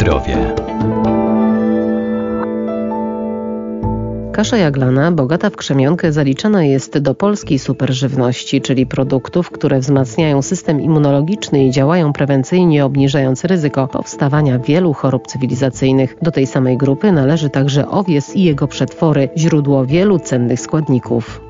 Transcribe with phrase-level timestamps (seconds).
[0.00, 0.36] zdrowie.
[4.32, 10.80] Kasza jaglana, bogata w krzemionkę, zaliczana jest do polskiej superżywności, czyli produktów, które wzmacniają system
[10.80, 16.16] immunologiczny i działają prewencyjnie, obniżając ryzyko powstawania wielu chorób cywilizacyjnych.
[16.22, 21.40] Do tej samej grupy należy także owies i jego przetwory, źródło wielu cennych składników.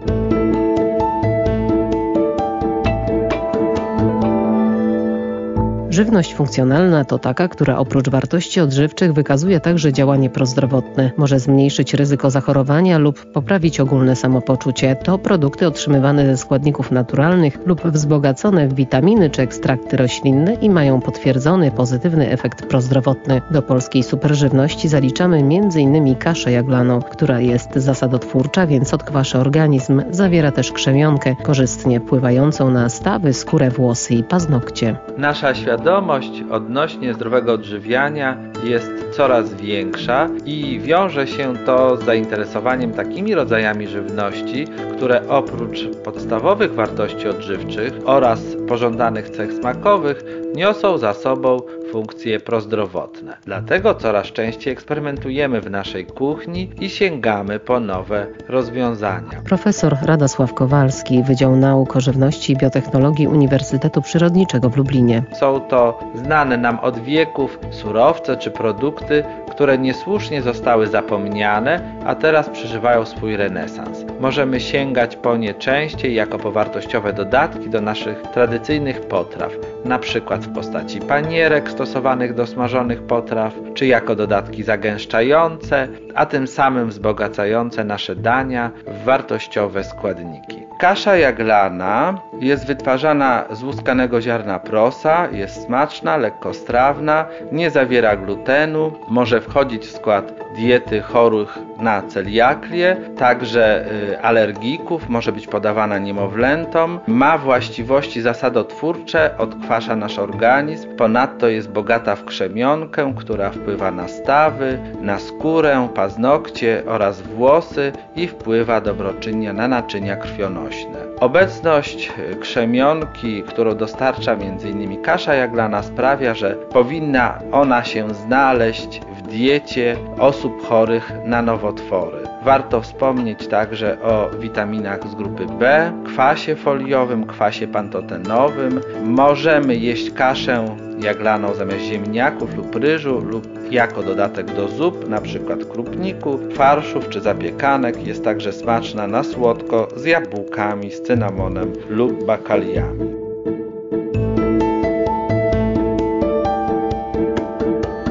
[5.90, 11.10] Żywność funkcjonalna to taka, która oprócz wartości odżywczych wykazuje także działanie prozdrowotne.
[11.16, 14.96] Może zmniejszyć ryzyko zachorowania lub poprawić ogólne samopoczucie.
[14.96, 21.00] To produkty otrzymywane ze składników naturalnych lub wzbogacone w witaminy czy ekstrakty roślinne i mają
[21.00, 23.42] potwierdzony pozytywny efekt prozdrowotny.
[23.50, 26.16] Do polskiej superżywności zaliczamy m.in.
[26.16, 30.02] kaszę jaglaną, która jest zasadotwórcza, więc odkwaszy organizm.
[30.10, 34.96] Zawiera też krzemionkę, korzystnie wpływającą na stawy, skórę, włosy i paznokcie.
[35.18, 42.92] Nasza świadomość świadomość odnośnie zdrowego odżywiania jest coraz większa i wiąże się to z zainteresowaniem
[42.92, 51.60] takimi rodzajami żywności, które oprócz podstawowych wartości odżywczych oraz pożądanych cech smakowych niosą za sobą
[51.92, 53.36] funkcje prozdrowotne.
[53.44, 59.42] Dlatego coraz częściej eksperymentujemy w naszej kuchni i sięgamy po nowe rozwiązania.
[59.44, 65.22] Profesor Radosław Kowalski, Wydział Nauk o Żywności i Biotechnologii Uniwersytetu Przyrodniczego w Lublinie.
[65.32, 72.48] Są to znane nam od wieków surowce czy produkty, które niesłusznie zostały zapomniane, a teraz
[72.48, 74.04] przeżywają swój renesans.
[74.20, 79.52] Możemy sięgać po nie częściej jako po wartościowe dodatki do naszych tradycyjnych potraw,
[79.84, 86.46] na przykład w postaci panierek stosowanych do smażonych potraw, czy jako dodatki zagęszczające, a tym
[86.46, 90.62] samym wzbogacające nasze dania w wartościowe składniki.
[90.78, 99.40] Kasza jaglana jest wytwarzana z łuskanego ziarna prosa, jest smaczna, lekkostrawna, nie zawiera glutenu, może
[99.40, 107.38] wchodzić w skład diety chorych na celiaklię, także y, alergików, może być podawana niemowlętom, ma
[107.38, 115.18] właściwości zasadotwórcze, odkwasza nasz organizm, ponadto jest bogata w krzemionkę, która wpływa na stawy, na
[115.18, 121.09] skórę, paznokcie oraz włosy i wpływa dobroczynnie na naczynia krwionośne.
[121.20, 125.02] Obecność krzemionki, którą dostarcza m.in.
[125.02, 132.19] kasza jaglana sprawia, że powinna ona się znaleźć w diecie osób chorych na nowotwory.
[132.44, 138.80] Warto wspomnieć także o witaminach z grupy B, kwasie foliowym, kwasie pantotenowym.
[139.04, 145.56] Możemy jeść kaszę jaglaną zamiast ziemniaków lub ryżu lub jako dodatek do zup, np.
[145.72, 148.06] krupniku, farszów czy zapiekanek.
[148.06, 153.10] Jest także smaczna na słodko z jabłkami, z cynamonem lub bakaliami.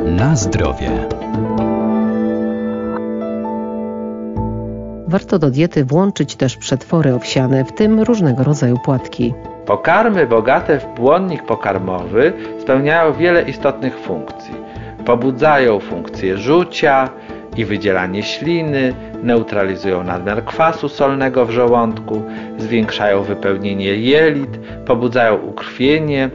[0.06, 0.90] Na zdrowie.
[5.10, 9.34] Warto do diety włączyć też przetwory owsiane, w tym różnego rodzaju płatki.
[9.66, 14.56] Pokarmy bogate w błonnik pokarmowy spełniają wiele istotnych funkcji.
[15.06, 17.10] Pobudzają funkcję rzucia
[17.58, 18.94] i wydzielanie śliny,
[19.24, 22.22] neutralizują nadmiar kwasu solnego w żołądku,
[22.58, 26.30] zwiększają wypełnienie jelit, pobudzają ukrwienie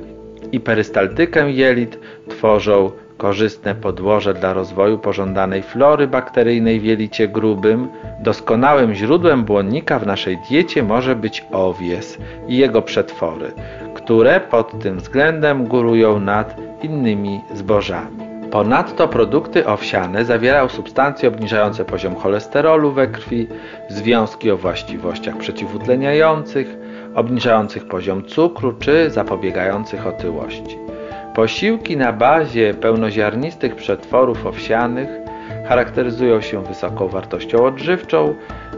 [0.52, 1.98] i perystaltykę jelit,
[2.28, 2.90] tworzą
[3.24, 7.88] korzystne podłoże dla rozwoju pożądanej flory bakteryjnej w jelicie grubym.
[8.20, 12.18] Doskonałym źródłem błonnika w naszej diecie może być owies
[12.48, 13.52] i jego przetwory,
[13.94, 18.18] które pod tym względem górują nad innymi zbożami.
[18.50, 23.46] Ponadto produkty owsiane zawierają substancje obniżające poziom cholesterolu we krwi,
[23.88, 26.76] związki o właściwościach przeciwutleniających,
[27.14, 30.83] obniżających poziom cukru czy zapobiegających otyłości.
[31.34, 35.08] Posiłki na bazie pełnoziarnistych przetworów owsianych
[35.68, 38.34] charakteryzują się wysoką wartością odżywczą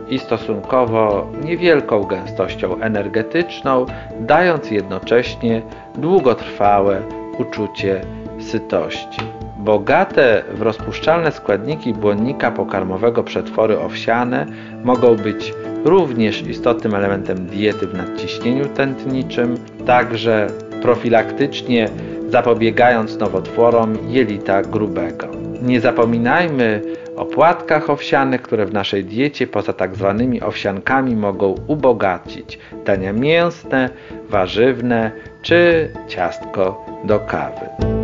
[0.09, 3.87] i stosunkowo niewielką gęstością energetyczną,
[4.21, 5.63] dając jednocześnie
[5.95, 7.03] długotrwałe
[7.39, 8.01] uczucie
[8.41, 9.21] sytości.
[9.59, 14.47] Bogate w rozpuszczalne składniki błonnika pokarmowego przetwory owsiane
[14.85, 15.55] mogą być
[15.85, 19.55] również istotnym elementem diety w nadciśnieniu tętniczym,
[19.87, 20.47] także
[20.83, 21.89] profilaktycznie
[22.29, 25.27] zapobiegając nowotworom jelita grubego.
[25.63, 26.83] Nie zapominajmy
[27.17, 33.91] o płatkach owsianych, które w naszej diecie poza tak zwanymi owsiankami mogą ubogacić dania mięsne,
[34.29, 35.11] warzywne
[35.43, 37.96] czy ciastko do kawy.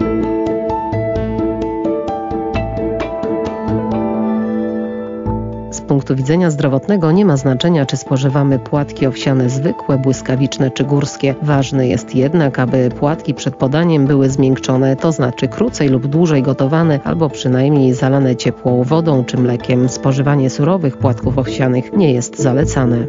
[5.92, 11.34] Punktu widzenia zdrowotnego nie ma znaczenia, czy spożywamy płatki owsiane zwykłe, błyskawiczne czy górskie.
[11.42, 17.00] Ważne jest jednak, aby płatki przed podaniem były zmiękczone, to znaczy krócej lub dłużej gotowane
[17.04, 19.88] albo przynajmniej zalane ciepłą wodą czy mlekiem.
[19.88, 23.06] Spożywanie surowych płatków owsianych nie jest zalecane.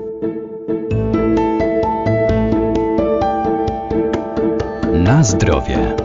[4.93, 5.95] Na zdrowie.